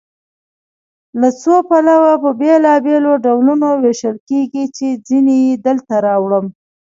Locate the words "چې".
4.75-4.87